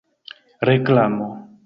[0.67, 1.29] reklamo